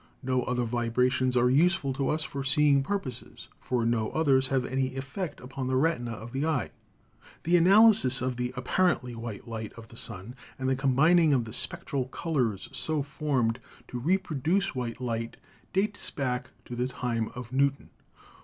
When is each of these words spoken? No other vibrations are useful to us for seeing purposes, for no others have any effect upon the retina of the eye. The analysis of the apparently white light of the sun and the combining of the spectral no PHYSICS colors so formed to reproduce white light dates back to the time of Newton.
No 0.23 0.41
other 0.41 0.63
vibrations 0.63 1.37
are 1.37 1.47
useful 1.51 1.93
to 1.93 2.09
us 2.09 2.23
for 2.23 2.43
seeing 2.43 2.81
purposes, 2.81 3.49
for 3.59 3.85
no 3.85 4.09
others 4.13 4.47
have 4.47 4.65
any 4.65 4.95
effect 4.95 5.39
upon 5.39 5.67
the 5.67 5.75
retina 5.75 6.09
of 6.13 6.31
the 6.31 6.43
eye. 6.43 6.71
The 7.43 7.55
analysis 7.55 8.19
of 8.19 8.35
the 8.35 8.51
apparently 8.57 9.13
white 9.13 9.47
light 9.47 9.73
of 9.73 9.89
the 9.89 9.97
sun 9.97 10.33
and 10.57 10.67
the 10.67 10.75
combining 10.75 11.33
of 11.35 11.45
the 11.45 11.53
spectral 11.53 12.01
no 12.01 12.07
PHYSICS 12.07 12.19
colors 12.23 12.69
so 12.71 13.03
formed 13.03 13.59
to 13.89 13.99
reproduce 13.99 14.73
white 14.73 14.99
light 14.99 15.37
dates 15.71 16.09
back 16.09 16.49
to 16.65 16.75
the 16.75 16.87
time 16.87 17.29
of 17.35 17.53
Newton. 17.53 17.91